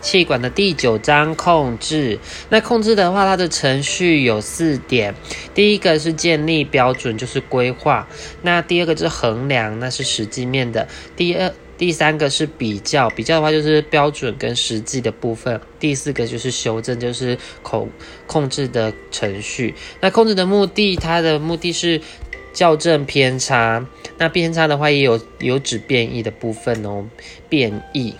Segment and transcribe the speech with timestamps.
[0.00, 2.18] 气管的第九章控制。
[2.48, 5.14] 那控制的话，它的程序有四点。
[5.54, 8.06] 第一个是建立标准，就是规划；
[8.42, 17.88] 那第二个是衡量，那是实际面的；第二、第三个是比较，比较的话就是标准跟实际的部分；第四个就是修正，就是控
[18.26, 19.74] 控制的程序。
[20.00, 22.00] 那控制的目的，它的目的是。
[22.54, 23.86] 校正偏差，
[24.16, 27.06] 那偏差的话也有有指变异的部分哦。
[27.48, 28.16] 变异，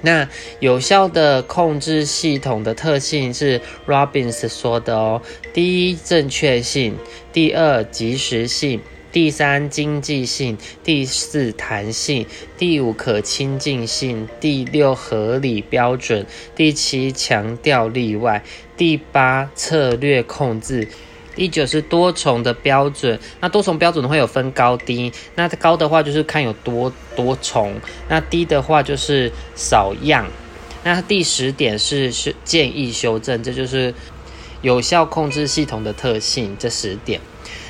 [0.00, 0.28] 那
[0.60, 5.20] 有效的控制系统的特性是 Robbins 说的哦。
[5.52, 6.92] 第一，正确性；
[7.32, 8.78] 第二，及时性；
[9.10, 12.24] 第三，经济性；第四，弹性；
[12.56, 18.42] 第五，可亲近性；第六，合理标准；第七，强调例外；
[18.76, 20.88] 第八，策略控制。
[21.38, 30.26] 第九是多重的标准，那多重标准的话有分高低，那高的话就是看有多多重，那低的话就是少样。
[30.82, 33.94] 那第十点是是建议修正，这就是
[34.62, 36.56] 有效控制系统的特性。
[36.58, 37.20] 这十点，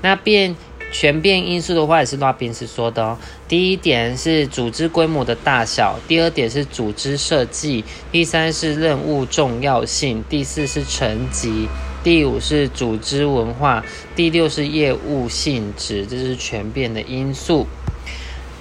[0.00, 0.56] 那变
[0.90, 3.18] 全变因素的话也是拉宾斯说的哦。
[3.46, 11.68] 第一点是组织规模的大小，第二点是组织设计，第三是任务重要性，第四是层级。
[12.02, 13.84] 第五是组织文化，
[14.16, 17.66] 第六是业务性质，这是全变的因素。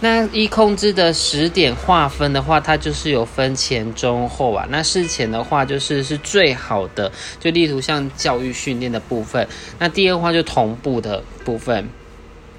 [0.01, 4.65] 那一控制的十点划分的话，它就是有分前、中、后啊。
[4.69, 9.47] 那事前的话就是是最好的，就例如像教育训练的部分。
[9.77, 11.89] 那第二话就同步的部分。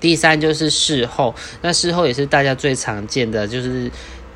[0.01, 3.91] 第三就是事后，那事后也是大家最常见的，就是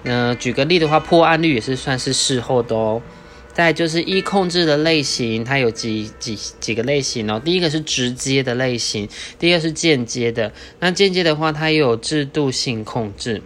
[0.04, 3.00] 嗯，举个例的话，破案率也是算是事后的哦。
[3.54, 7.40] 再就是一控制的类型，它有几几几个类型哦。
[7.42, 10.52] 第一个是直接的类型，第二是间接的。
[10.80, 13.40] 那间接的话，它也有制度性控制。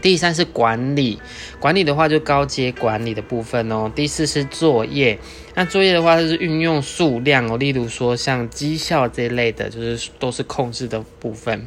[0.00, 1.18] 第三是管理，
[1.58, 3.90] 管理的话就高阶管理的部分哦。
[3.94, 5.18] 第四是作业，
[5.54, 11.66] 那作业的话就是运用数量哦，例如说像绩效这一类的，就是都是控制的部分。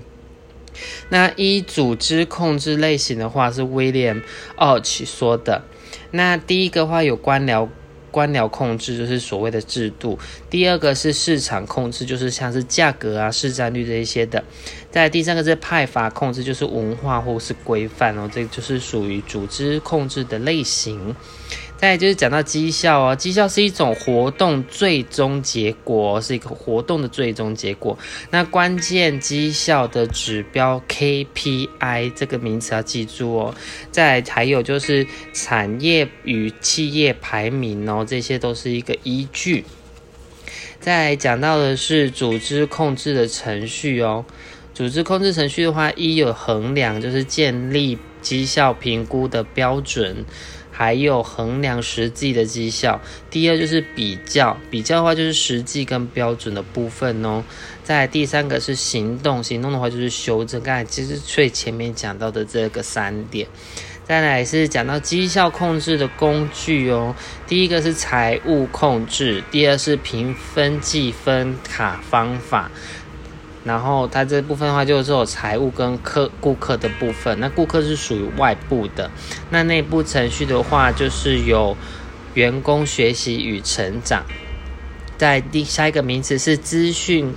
[1.09, 4.21] 那一组织控制类型的话是威廉
[4.55, 5.63] 奥奇说的。
[6.11, 7.67] 那第一个话有官僚
[8.11, 10.17] 官僚控制，就是所谓的制度；
[10.49, 14.43] 第二个是市场控制，就是像是价格啊、市占率这一些的；
[14.91, 21.15] 在第三个是派阀控制，就是文化或是规范哦，这就是属于组织控制的类型。
[21.81, 27.97] 再就是讲到绩效哦，绩效是一种活动最终结果，是一个活动的最终结果。
[28.29, 33.55] 那关键绩效的指标 KPI 这个名词要记住哦。
[33.89, 39.65] 再还有就是产业与企业排名哦，这些都是一个依据。
[40.79, 44.23] 再讲到的是组织控制的程序哦，
[44.81, 50.25] 组织控制程序的话，一有衡量，就是建立绩效评估的标准。
[50.71, 52.99] 还有衡量实际的绩效，
[53.29, 57.43] 第二就是比较，比较的话就是实际跟标准的部分哦。
[57.83, 60.59] 再第三个是行动，行动的话就是修正。
[60.61, 63.47] 刚才其实最前面讲到的这个三点，
[64.03, 67.15] 再来是讲到绩效控制的工具哦。
[67.45, 72.71] 第一个是财务控制，第二是评分计分卡方法。
[73.63, 77.39] 然后它这部分的话，就是有财务跟客顾客的部分。
[77.39, 79.11] 那顾客是属于外部的。
[79.51, 81.77] 那内部程序的话，就是有
[82.33, 84.23] 员工学习与成长。
[85.17, 87.35] 在第下一个名词是资讯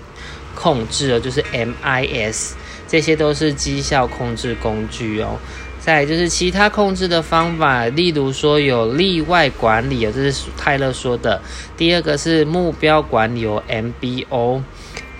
[0.55, 2.53] 控制哦，就是 MIS，
[2.89, 5.39] 这些都是绩效控制工具哦。
[5.79, 11.43] 再就是其他控制的方法，例如说有例外管理哦，这是泰勒说的。
[11.77, 14.63] 第二个是目标管理哦，MBO。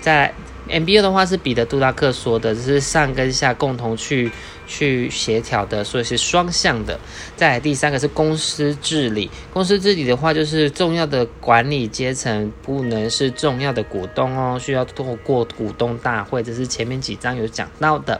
[0.01, 0.33] 在
[0.69, 4.31] MBO 的话是彼得·杜拉克说的，这是上跟下共同去
[4.67, 6.99] 去协调的，所以是双向的。
[7.35, 18.19] 再来第三个是公司治理，公司治理的话就是重要的管理阶层不能是重要的股东哦，需要透过股东大会，这是前面几章有讲到的。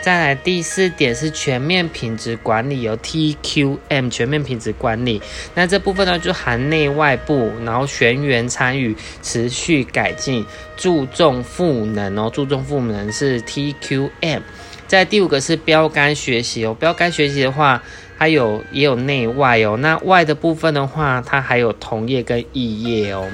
[0.00, 5.20] 再来第四点是全面品质管理，有 TQM 全面品质管理。
[5.54, 10.46] 那这部分呢就含内外部，然后全员参与，持续改进，
[10.76, 14.40] 注重赋能哦，注重赋能是 TQM。
[14.86, 17.82] 在第五个是标杆学习哦，标杆学习的话，
[18.18, 19.76] 它有也有内外哦。
[19.76, 23.28] 那外的部分的话，它还有同业跟异业哦。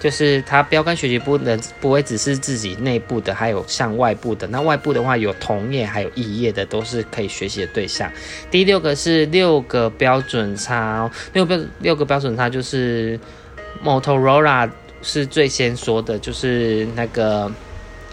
[0.00, 4.46] 就是它标杆学习不能不会只是自己内部的，还有像外部的。
[4.46, 8.10] 那外部的话有同业还有异业的，都是可以学习的对象。
[8.50, 13.18] 第六个是六个标准差，哦六个标六个标准差就是
[13.82, 14.70] Motorola
[15.02, 17.50] 是最先说的，就是那个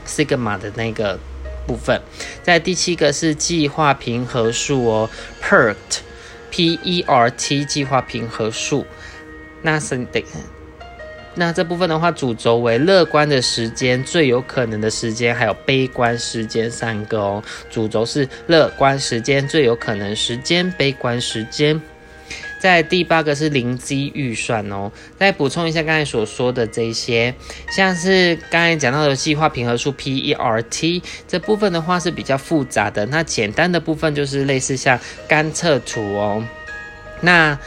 [0.08, 1.20] Sigma 的那个
[1.68, 2.02] 部分。
[2.44, 5.10] 在第七个是计划平和数哦
[5.42, 5.76] ，PERT。
[6.52, 8.86] PERT 计划平和数。
[9.62, 10.24] 那是得，
[11.36, 17.44] 那这部分的话，主轴为乐观的时间、最有可能的时间，还有悲观时间三个哦。
[17.70, 21.82] 主轴是乐观时间、最有可能时间、悲观时间。
[22.58, 24.92] 在第八个是零基预算哦。
[25.20, 27.36] 再补充一下刚才所说的这些，
[27.70, 33.06] 像是刚才讲到的计划平和数 PERT 这部分的话是比较复杂的。
[33.08, 36.44] 那简单的部分就是类似像甘测图哦。
[37.22, 37.60] 那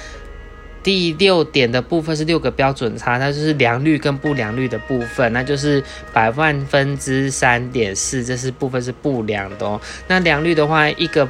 [0.89, 9.79] 第六点的部分是六个标准差，它就是良率跟不良率的部分，那就是百万分之三点四，这是部分是不良的哦。
[10.07, 11.29] 那良率的话，一个。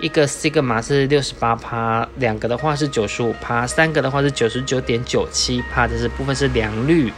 [0.00, 7.12] 一个 sigma 是六十八帕，两个的话是九十五帕，三个的话是九十九点九七帕，这是部分是良率。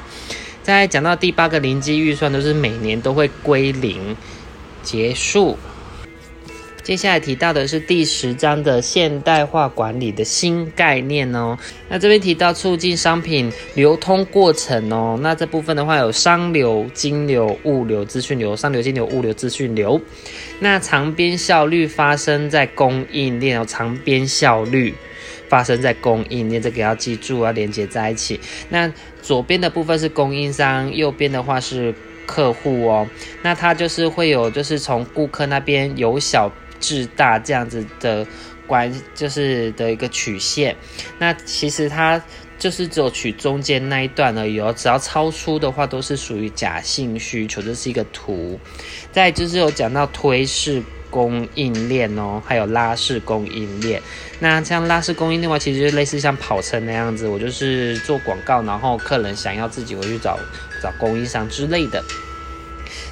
[0.63, 4.17] 再讲到第八个零基预算，都是每年都会归零
[4.83, 5.59] 结束。
[6.83, 11.57] 接下来提到的是第十章的现代化管理的新概念哦。
[11.89, 15.19] 那这边提到促进商品流通过程哦。
[15.23, 18.57] 那这部分的话有商流、金流、物流、资讯流。
[18.57, 20.01] 商流、金流、物流、资讯流。
[20.59, 23.65] 那长边效率发生在供应链哦。
[23.69, 24.95] 长边效率
[25.49, 28.41] 发生在供应链，这个要记住，要连接在一起。
[28.71, 28.93] 那
[29.23, 31.95] 左边的部分是供应商，右边的话是
[32.27, 33.07] 客户哦。
[33.43, 36.51] 那它就是会有，就是从顾客那边由小。
[36.81, 38.27] 至大这样子的
[38.67, 40.77] 关就是的一个曲线，
[41.19, 42.23] 那其实它
[42.59, 48.59] 就是只有取中间那一段而已哦，只要超出的话都是属于假性需求，这是一个图。
[49.13, 54.01] 再就是有讲到推式供应链哦，还有拉式供应链。
[54.39, 60.39] 那像拉式供应链的话，其实就类似像跑车那样子，我就是做广告，然后客人想要自己回去找
[60.83, 62.05] 找供应商之类的。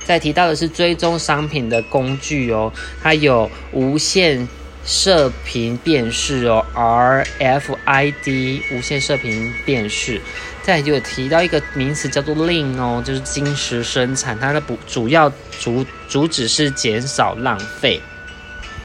[0.09, 2.73] 再提到的是追踪商品的工具哦，
[3.03, 4.49] 它有无线
[4.83, 10.19] 射频辨识哦，RFID 无线射频辨识。
[10.63, 18.01] 再就有提到一个名词叫做 Lean 哦，就是金石生产，它的不主要主主旨是减少浪费。